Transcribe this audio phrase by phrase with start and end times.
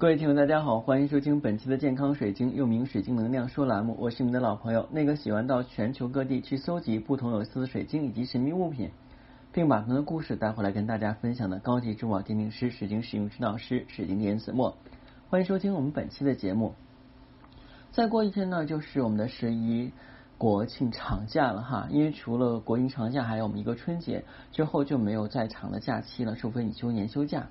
[0.00, 3.94] 各位听友，大家好，欢迎收听本期的健康水晶，又名水晶能量说栏目。
[4.00, 8.90] 我是你们的老朋友，那个喜欢到全球各地去搜集不同有意思的水晶以及神秘物品，
[9.52, 14.74] 并把他们的故事带回来跟大家分享的高级珠宝鉴定师、水晶使用指导师、水晶莲子墨。
[15.28, 16.72] 欢迎收听我们本期的节目。
[17.92, 19.92] 再过一天呢，就是我们的十一
[20.38, 27.48] 国庆长假了哈，因为除了国庆长假，还有我们一个春节之后就没有再长的假期了，除非你休年休假。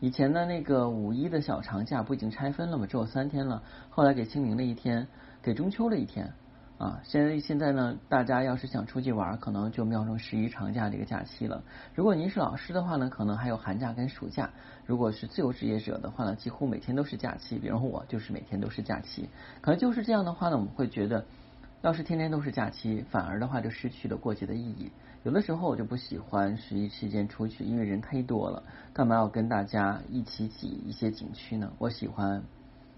[0.00, 2.86] 以前的那个五一的小长假不已经拆分了吗？
[2.86, 5.06] 只有三天了，后来给清明了一天，
[5.42, 6.32] 给中秋了一天
[6.78, 7.00] 啊。
[7.04, 11.62] 现在现在呢，大家要是想出去玩，可能就瞄准十一长假这个假期了。
[11.94, 14.48] 如果您是老师的话呢，可能还有寒假跟暑假。
[14.86, 17.58] 如果是自由职业者的话呢，几乎每天都是假期。
[17.58, 19.28] 比方我就是每天都是假期。
[19.60, 21.26] 可能就是这样的话呢，我们会觉得，
[21.82, 24.90] 要是天天都是假期，反而的话就失去了过节的意义。
[25.22, 28.62] 有的时候我就不喜欢十一期间出去，因为人太多了，
[28.94, 31.70] 干嘛要跟大家一起挤一些景区呢？
[31.76, 32.42] 我喜欢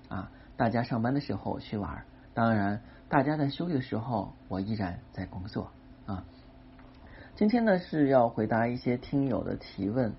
[0.08, 5.72] 啊，大家上班的时候去玩，当然大家在休息的时候，我依然在工作
[6.06, 6.22] 啊。
[7.34, 10.12] 今天呢是要回答一些听友的提问，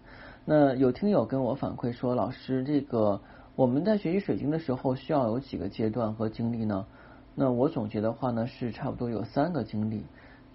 [0.43, 3.21] 那有听友跟我反馈说，老师，这个
[3.55, 6.85] 我们在学习水晶的时候需要有几个阶段和经历呢？
[7.33, 10.05] 那我总结的话呢是差不多有三个经历。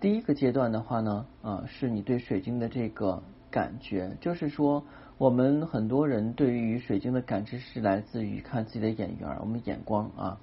[0.00, 4.84] 第一个阶段的话呢，啊，是你对水晶的这个感觉，就是说，
[5.16, 10.38] 我们很多人对于水晶的感知是来自于看自己的眼缘，我们眼光啊。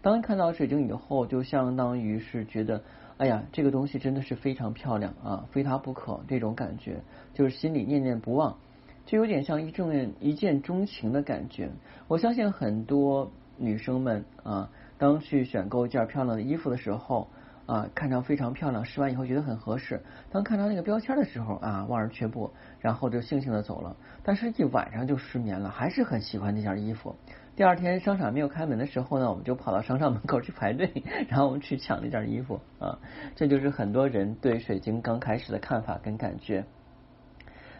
[0.00, 2.84] 当看到水晶以后，就相当于是觉得，
[3.16, 7.00] 哎呀，这个东西真的是非常漂亮啊，非它不可这种感觉，
[7.34, 8.58] 就是心里念念不忘，
[9.06, 11.68] 就有点像一种一见钟情的感觉。
[12.06, 17.26] 我相信很多女生们啊，当去选购一件漂亮的衣服的时候。
[17.70, 20.02] 啊，看着非常漂亮，试完以后觉得很合适。
[20.28, 23.96] 当看到那个标签的时候啊，望而却步，然后就悻悻的走了。
[24.24, 27.14] 但是，一晚上就失眠了，还是很喜欢这件衣服。
[27.54, 30.90] 第二天商场没有开门的时候呢，我们就跑到商场门口去排队，
[31.28, 32.98] 然后我们去抢那件衣服啊。
[33.36, 36.64] 这就是很多人对水晶刚开始的看法跟感觉。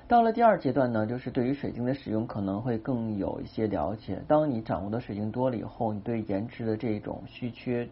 [0.06, 4.22] 到了第二阶段呢，就是对于水晶的使用可能会更有一些了解。
[4.28, 7.88] 当你掌握的水晶多了以后，你对颜值的这种稀缺。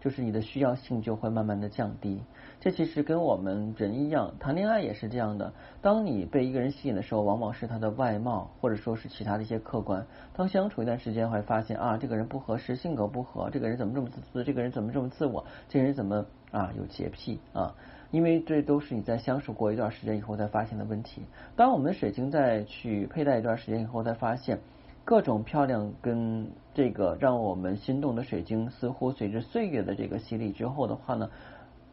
[0.00, 2.22] 就是你的需要性就会慢慢的降低，
[2.60, 5.52] 这其实跟我们人一样，谈恋爱也是这样的。
[5.82, 10.06] 当你被一个人吸引的时候，往往是他的外貌，或者说是其他的一些客观。
[10.34, 17.74] 当相处一段时间，会发现啊，这个人不合适，性格不合，这个人怎么这么自私，这个人怎么这么自我，这个人怎么啊有洁癖啊？
[18.10, 21.22] 因为这都是你在相处过一段时间以后才发现的问题。
[21.56, 24.60] 当我们的水晶在去佩戴一段时间以后，才发现。
[25.08, 31.30] 各种漂亮跟这个让我们心动的水晶，似乎随着岁月的这个洗礼之后的话呢，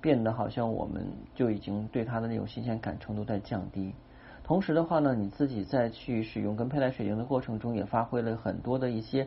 [0.02, 3.94] 变得好像我们就已经对它的那种新鲜感程度在降低。
[4.44, 9.26] 同时的话呢，你自己在去使用跟佩戴水晶的过程中，也发挥了很多的一些，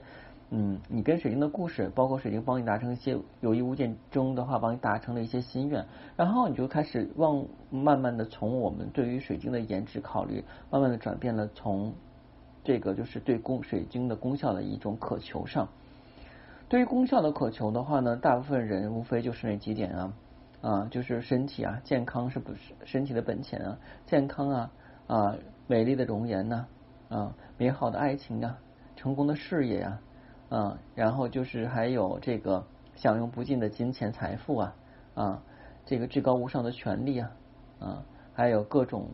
[0.51, 11.95] 嗯，你跟水晶的故事，包括水晶帮你达成一些有意无意中的话，帮你达成了一些心愿，然后你就开始往慢慢的从我们对于水晶的颜值考虑，慢慢的转变了从。
[12.69, 15.69] 这个就是对功水晶的功效的一种渴求上。
[16.69, 20.13] 对于功效的渴求的话呢，大部分人无非就是那几点啊
[20.61, 23.79] 啊，就是身体啊，健康是不是身体的本钱啊？
[24.05, 24.71] 健康啊
[25.07, 25.37] 啊，
[25.67, 26.67] 美丽的容颜呐
[27.09, 28.59] 啊，美好的爱情啊，
[28.97, 30.01] 成功的事业呀
[30.51, 34.75] 啊，然后就是还有这个享用不尽的金钱财富啊
[35.15, 35.43] 啊，
[35.87, 37.31] 这个至高无上的权利啊
[37.81, 39.09] 啊，还有各种。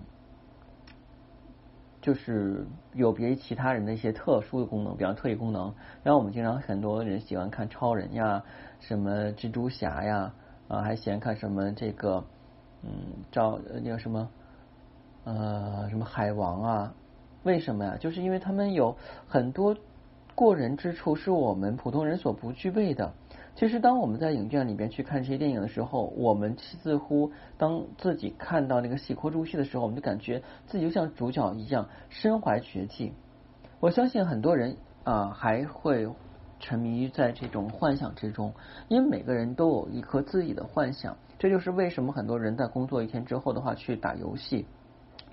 [2.04, 5.75] 就是有别于其他人的一些特殊的功能，比方特异功能。
[6.03, 8.44] 然后我们经常很多人喜欢看超人呀，
[8.78, 10.34] 什么蜘蛛侠呀，
[10.69, 12.22] 啊，还喜欢看什么这个，
[12.82, 12.91] 嗯，
[13.32, 14.28] 招那个什么，
[15.25, 16.94] 呃，什么海王啊？
[17.43, 17.97] 为什么呀？
[17.98, 18.94] 就是因为他们有
[19.26, 19.75] 很多
[20.34, 23.14] 过人之处，是我们普通人所不具备的。
[23.56, 33.12] 其实，当我们在影院里边去看这些电影的时候，我们似乎当自己看到那个戏哭出戏的时候，我们就感觉自己就像主角一样身怀绝技。
[33.78, 36.08] 我相信很多人啊还会
[36.58, 38.52] 沉迷于在这种幻想之中，
[38.88, 41.17] 因为每个人都有一颗自己的幻想。
[41.38, 44.67] 这就是为什么很多人在工作一天之后的话去打游戏。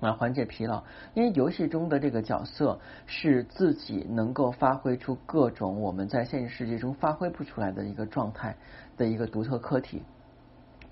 [0.02, 0.82] 来缓解疲劳，
[1.14, 8.56] 因为游戏中的这个角色是自己能够发挥出各种我们在现实世界中发挥不出来的一个状态
[8.96, 10.02] 的一个独特客体。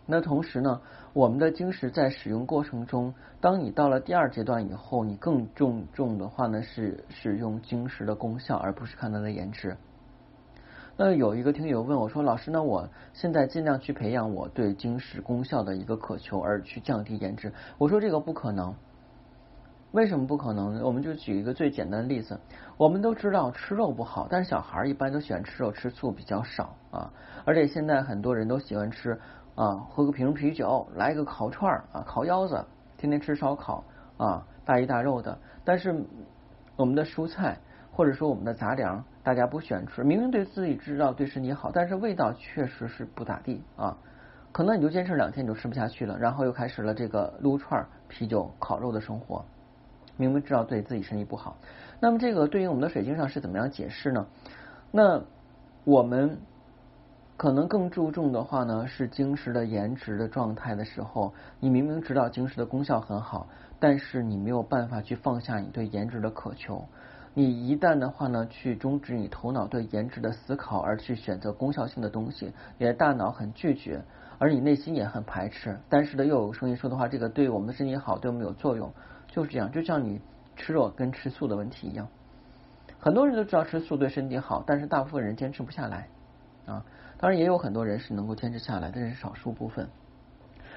[0.07, 0.81] 那同时呢，
[1.13, 9.77] 我们的晶石在使用过程中，当你到了第二阶段以后，你更重重的话呢是使用晶石的功效，而不是看它的颜值。
[10.97, 18.73] 那有一个听友问我说：“老师，那我现在尽量去培养我对晶石功效的一个渴求，而去降低颜值。”我说这个不可能。
[19.93, 20.81] 为什么不可能呢？
[20.85, 22.39] 我们就举一个最简单的例子，
[22.77, 27.13] 我们都知道吃肉不好，但是小孩一般都喜欢吃肉，吃醋比较少啊。
[27.45, 29.19] 而且现在很多人都喜欢吃
[29.57, 32.65] 啊，喝个瓶啤酒，来个烤串啊，烤腰子，
[32.97, 33.83] 天天吃烧烤
[34.17, 35.37] 啊，大鱼大肉的。
[35.65, 36.05] 但是
[36.77, 37.59] 我们的蔬菜
[37.91, 43.99] 或者说我们的杂粮，大家不喜欢吃，明明对自己知道对身体好，但是味道确实是不咋地啊。
[44.53, 49.45] 可能你就坚持两天你就吃不下去了，然后又开始了这个撸串、啤酒、烤肉的生活。
[50.21, 51.57] 明明知道对自己身体不好，
[51.99, 54.27] 那么这个对于我们的水晶上是怎么样解释呢？
[54.91, 55.23] 那
[55.85, 56.39] 我们
[57.39, 66.85] 可能更注重的话呢，是晶石的颜值的状态的时候，你明明知道晶石的功效很好，但是你没有办法去放下你对颜值的渴求。
[67.33, 74.03] 你一旦的话呢，去终止你头脑对颜值的思考，而去选择功效性的东西，你的大脑很拒绝，
[74.39, 75.79] 而你内心也很排斥。
[75.89, 78.93] 但是呢，又有声音说的话，这个对我们的身体好，对我们有作用。
[79.31, 80.21] 就是这样，就像你
[80.57, 82.09] 吃肉跟吃素的问题一样，
[82.99, 86.09] 很多人都知道吃素对身体好，但是大部分人坚持不下来
[86.67, 86.85] 啊。
[87.17, 89.89] 当然也有很多人是能够坚持下来，但是少数部分。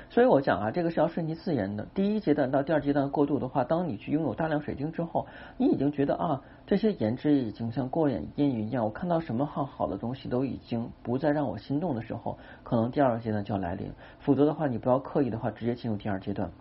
[0.10, 1.88] 所以我讲啊，这个是要顺其自然的。
[1.96, 5.26] 第一阶段到第二阶段过渡的话，当你去拥有大量水晶之后，
[5.58, 13.92] 你已经觉得啊，这些颜值已经像过眼烟云一样，我看到什么好好的东西都已经不再让我心动的时候，可能第二个阶段就要来临。
[14.20, 16.52] 否则的话，你不要刻意的话，直接进入第二阶段。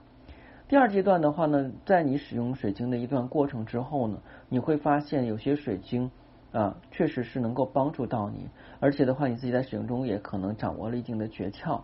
[0.72, 6.10] 第二阶段的话呢，在你使用水晶的一段过程之后呢，你会发现有些水晶
[6.50, 8.48] 啊，确实是能够帮助到你，
[8.80, 11.82] 而且的话，你自己在使用中也可能掌握了一定的诀窍。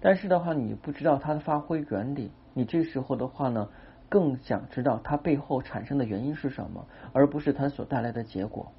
[0.00, 3.68] 但是的话，你不知道它的发挥原理，你这时候的话呢，
[4.08, 8.70] 更想知道它背后产生的原因是什么，而不是它所带来的结果。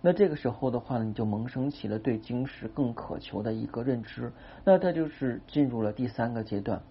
[0.00, 4.32] 那这个时候的话呢，你就萌生起了对晶石更渴求的一个认知，
[4.64, 6.82] 那它就是进入了第三个阶段。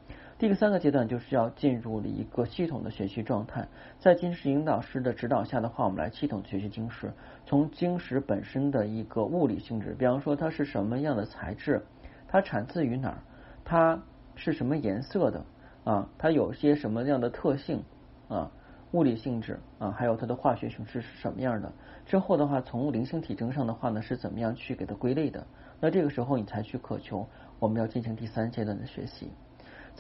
[0.41, 3.67] 第三个阶段就是要进入了一个系统的学习状态，
[3.99, 7.13] 在晶石引导师的指导下的话，我们来系统学习晶石，
[7.45, 11.79] 从晶石本身的一个物理性质，比方说它是什么样的材质，
[12.27, 13.17] 它产自于哪儿，
[13.63, 14.01] 它
[14.33, 15.45] 是什么颜色的
[15.83, 17.83] 啊，它有些什么样的特性
[18.27, 18.51] 啊，
[18.94, 21.71] 物理性质啊，还有它的化学形式是什么样的。
[22.07, 25.45] 之后的话，从灵性体征上的话呢，是怎么样去给它归类的？
[25.79, 27.27] 那这个时候你才去渴求，
[27.59, 29.29] 我们要进行第三阶段的学习。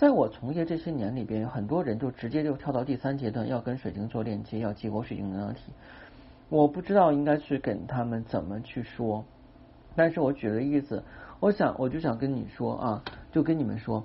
[0.01, 5.61] 在我从业这些年里边，很多人就直接就跳到第三阶段，要跟水晶做链接，要激活水晶能量体。
[6.49, 9.23] 我不知道应该去跟他们怎么去说，
[9.95, 11.03] 但是我举了例子，
[11.39, 14.03] 我想我就想跟你说啊，就跟你们说，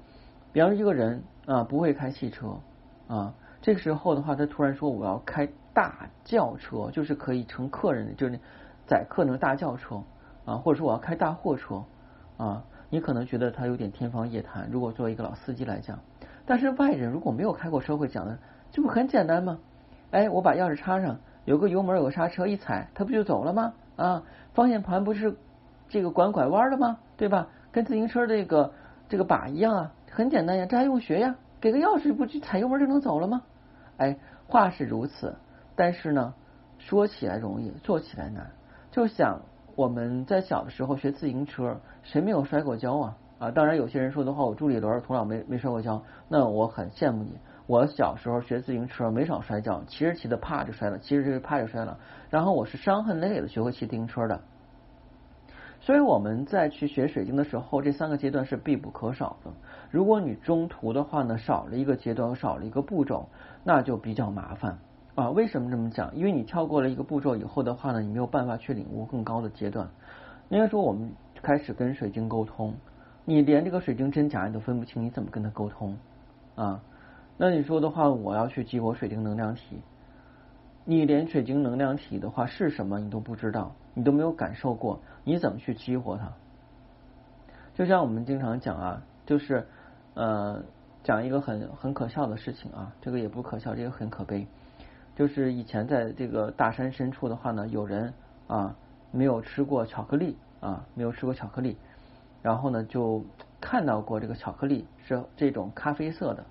[0.53, 2.59] 比方说一个人啊不会开汽车
[3.09, 3.33] 啊，
[3.63, 8.39] 这个时候的话，他突然说我要开大轿车，就是可以乘客人的，就是
[8.87, 10.03] 载客那种大轿车
[10.45, 11.85] 啊，或者说我要开大货车
[12.37, 12.63] 啊。
[12.89, 15.99] 你可能觉得他有点天方夜谭，如果作为一个老司机来讲，
[16.45, 18.39] 但是外人如果没有开过车会讲的，
[18.71, 19.59] 这不很简单吗？
[20.13, 23.73] 哎，我把钥匙插上，有个油门，有个刹车，一踩，它不就走了吗？
[23.97, 24.23] 啊，
[24.55, 25.37] 方向盘不是
[25.89, 26.99] 这个管拐弯的吗？
[27.17, 27.49] 对吧？
[27.73, 28.73] 跟自行车这个
[29.09, 31.35] 这个把一样啊，很简单呀，这还用学呀？
[31.61, 33.43] 给个钥匙不去踩油门就能走了吗？
[33.97, 34.17] 哎，
[34.47, 35.35] 话是如此，
[35.75, 36.35] 但是呢，
[36.79, 38.49] 说起来容易，做起来难，
[38.93, 39.41] 就想。
[39.77, 43.17] 我们在小的时候学自行车，谁没有摔过跤啊？
[43.39, 47.39] 啊，当然有些人说的话，我朱立伦从小没没摔过跤，那我很羡慕你。
[47.67, 51.99] 我小时候学自行车没少摔跤，骑着骑着啪就摔了，骑着骑着啪就摔了。
[52.31, 54.41] 然后我是伤痕累累的学会骑自行车的。
[55.81, 59.51] 所以我们在去学水晶的时候，这三个阶段是必不可少的。
[59.91, 63.29] 如果你中途的话呢，少了一个阶段，少了一个步骤，
[63.63, 64.79] 那就比较麻烦。
[65.17, 66.15] 啊，为什么这么讲？
[66.15, 69.89] 因为你跳过了一个步骤以后的话呢，你没有办法去领悟更高的阶段。
[70.51, 71.11] 应该说，我们
[71.43, 72.75] 开始跟水晶沟通，
[73.25, 75.97] 你连这个水晶真假你都分不清，你怎么跟他沟通
[76.55, 76.83] 啊？
[77.39, 79.81] 那你说的话，我要去激活水晶能量体，
[80.85, 86.31] 你连水晶能量体的话是什么你都不知道，你都没有感受过，你怎么去激活它？
[87.75, 89.67] 就像我们经常讲啊，就是
[90.13, 90.63] 呃，
[91.03, 94.47] 讲一个很很可笑的事情啊，这个也不可笑，这个很可悲。
[95.17, 98.13] 就是以前在这个大山深处的话呢，有人
[98.47, 98.77] 啊
[99.11, 101.79] 没有吃过巧克力啊，没有吃过巧克力，
[102.43, 103.25] 然后呢就
[103.59, 106.45] 看到过这个巧克力是这种咖啡色的，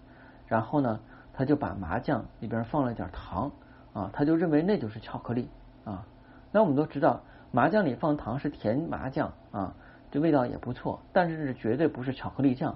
[0.48, 1.00] 然后呢
[1.32, 3.52] 他就把麻酱里边放了点糖
[3.94, 5.48] 啊，他就认为那就是巧克力
[5.84, 6.04] 啊。
[6.52, 9.76] 那我们都知道麻酱里放糖是甜麻酱啊，
[10.10, 12.76] 这味道也不错，但是这绝对不是巧克力酱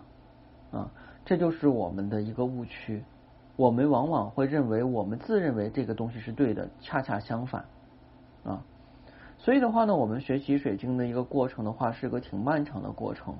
[0.72, 0.91] 啊，
[1.25, 3.03] 这就是我们的一个误区。
[3.60, 7.66] 我们往往会认为我们自认为这个东西是对的，恰恰相反
[8.46, 8.63] 啊。
[9.38, 13.36] 所以的话呢，我们学习水晶的一个过程的话，是个挺漫长的过程。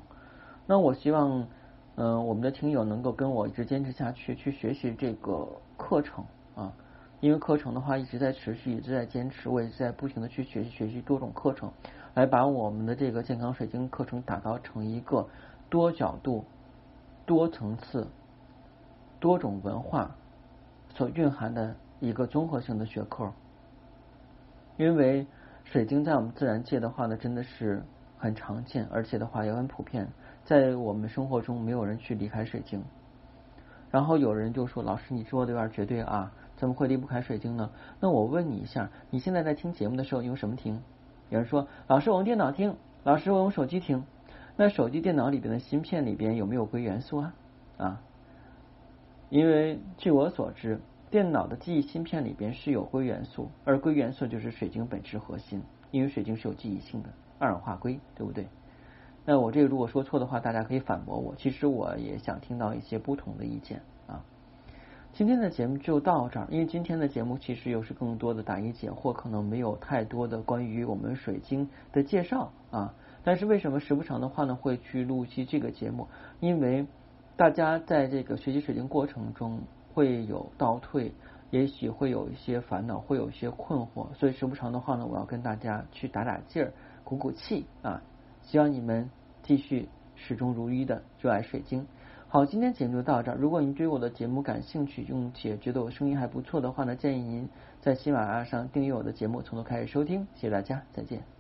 [0.68, 1.48] 那我希望，
[1.96, 5.48] 嗯，我们的听友能够跟我一直坚持下去，去学习这个
[5.78, 6.74] 课程啊。
[7.22, 11.72] 因为课程的话一直在持续，一直在坚持，我也在不停的去学习学习多种课程，
[12.16, 15.26] 来把我们的这个健康水晶课程打造成一个
[15.70, 16.44] 多角度、
[17.26, 18.06] 多层次、
[19.20, 20.16] 多种文化
[20.90, 23.32] 所蕴含的一个综合性的学科。
[24.78, 25.28] 因为
[25.66, 27.84] 水晶在我们自然界的话呢，真的是
[28.18, 30.08] 很常见，而且的话也很普遍，
[30.46, 32.84] 在我们生活中没有人去离开水晶。
[33.92, 37.70] 然后有人就说：“老师，你说的有点绝对啊。”怎么会离不开水晶呢？
[38.02, 40.82] 那我问你一下，你现在在听节目的时候用什么听？
[41.30, 44.04] 有人说，老师我用电脑听，老师我用手机听。
[44.58, 47.34] 那手机、电脑里边的芯片里边有没有硅元素啊？
[47.78, 48.02] 啊？
[49.30, 50.80] 因为据我所知，
[51.12, 55.62] 电脑的记忆芯片里边是有硅元素，而硅元素就是水晶本质核心。
[55.92, 57.10] 因为水晶是有记忆性的，
[57.40, 58.48] 二氧化硅，对不对？
[59.26, 61.34] 那我这个如果说错的话，大家可以反驳我。
[61.36, 64.24] 其实我也想听到一些不同的意见啊。
[65.14, 72.94] 今天的节目就到这儿，因为今天的节目其实又是更多的答疑解惑，可能没有太多的关于我们水晶的介绍啊。
[73.24, 76.08] 但是为什么时不常的话呢，会去录一期这个节目？
[76.40, 76.86] 因为
[77.40, 79.62] 大家在这个学习水晶过程中
[79.94, 81.14] 会有倒退，
[81.52, 86.74] 也许会有一些烦恼，会有一些困惑，所以时不常的话呢，我要跟大家去打打劲儿，
[87.06, 88.02] 鼓鼓气啊。
[88.42, 89.10] 希望你们
[89.42, 91.88] 继续始终如一的热爱水晶。
[92.28, 93.38] 好，今天节目就到这儿。
[93.38, 97.48] 如果您对我的节目感兴趣，并且觉得我声音还不错的话呢，建议您
[97.80, 100.28] 在喜马拉雅上订阅我的节目，从头开始收听。
[100.36, 101.39] 谢谢大家，再见。